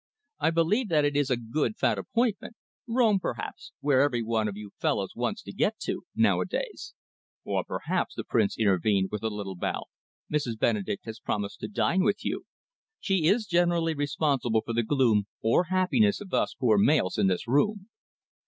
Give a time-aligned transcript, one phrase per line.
[0.39, 2.55] "I believe that it is a good fat appointment.
[2.87, 6.95] Rome, perhaps, where every one of you fellows wants to get to, nowadays."
[7.43, 9.83] "Or perhaps," the Prince intervened, with a little bow,
[10.27, 10.57] "Mrs.
[10.57, 12.47] Benedek has promised to dine with you?
[12.99, 17.47] She is generally responsible for the gloom or happiness of us poor males in this
[17.47, 17.87] room."